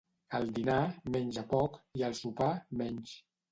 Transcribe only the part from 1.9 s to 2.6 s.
i al sopar,